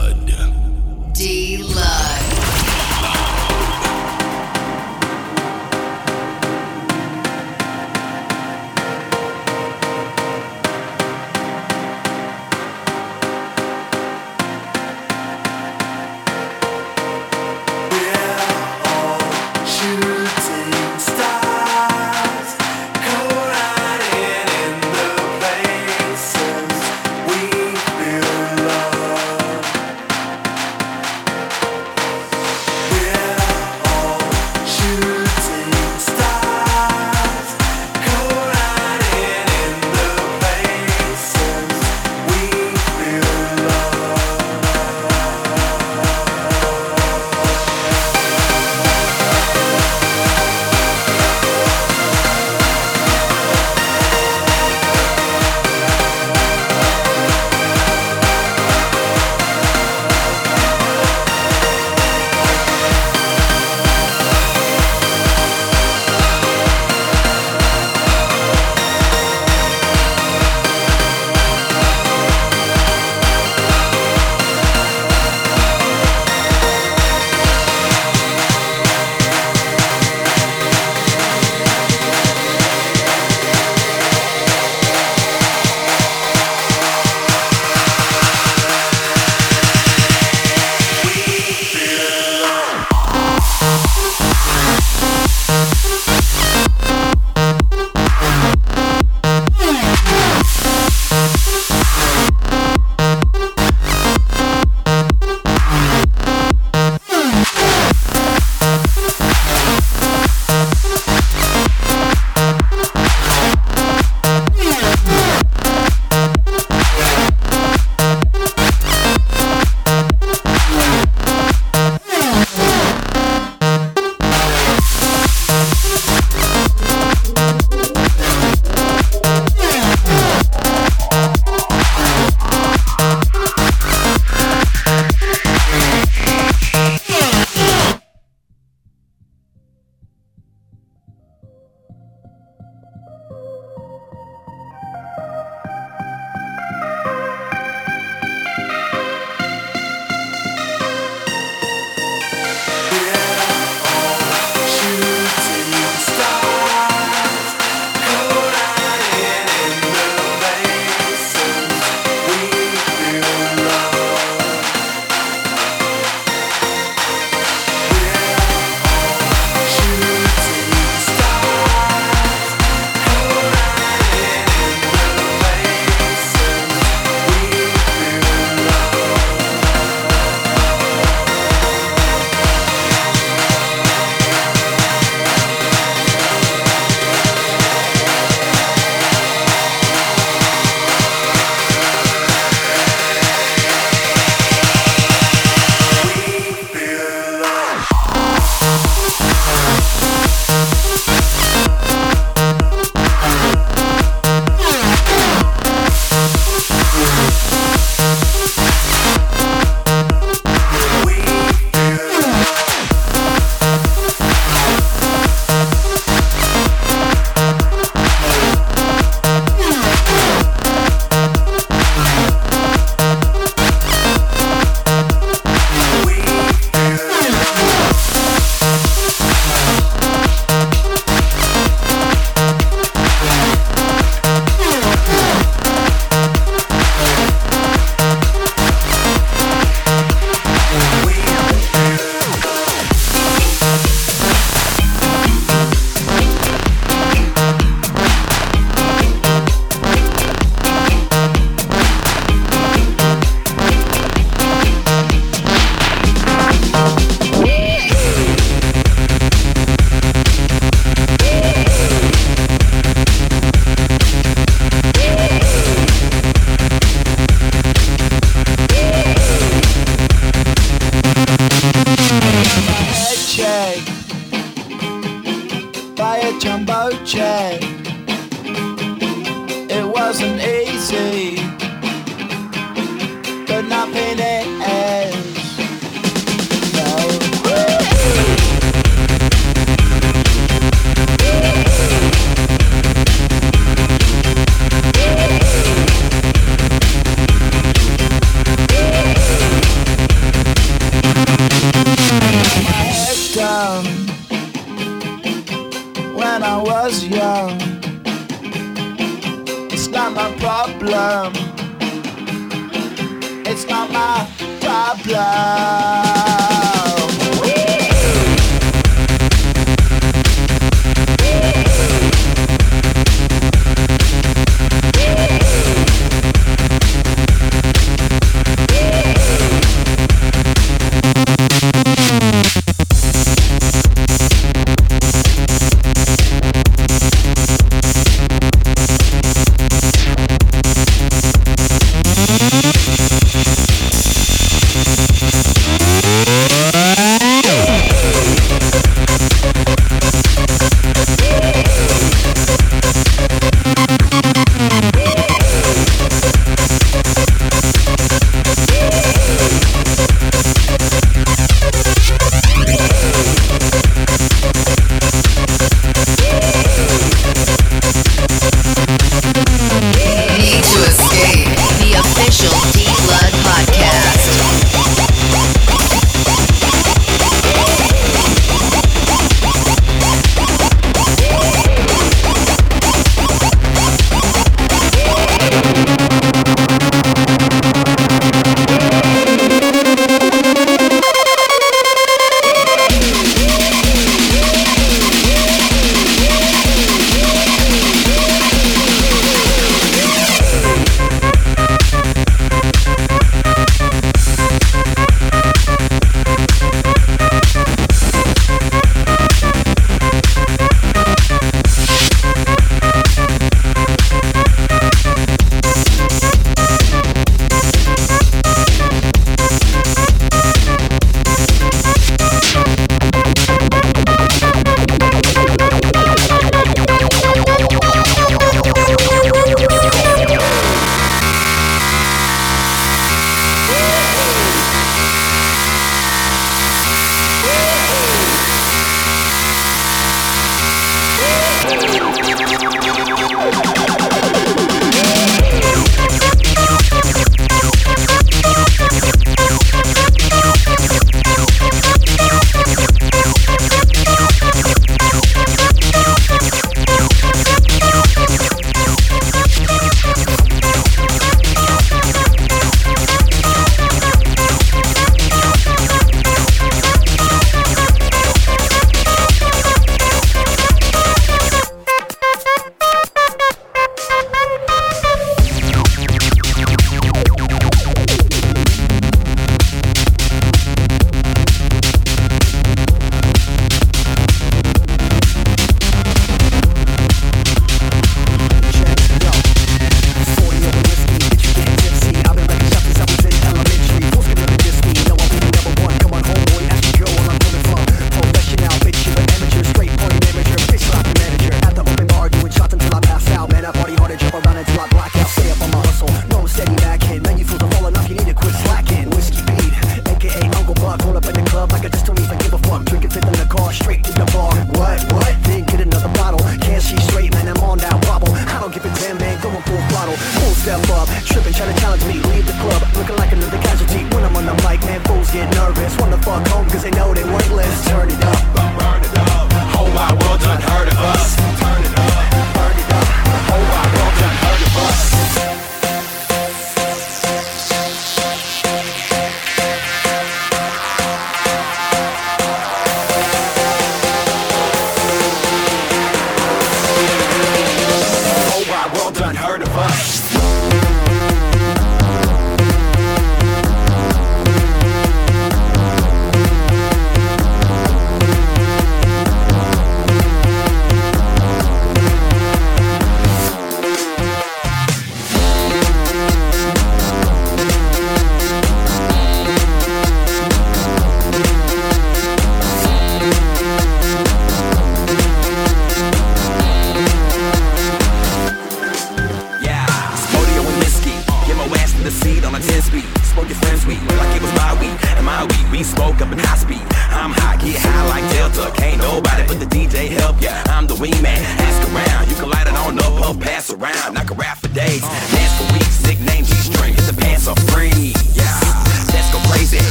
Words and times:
blood. 0.00 1.12
D. 1.14 1.69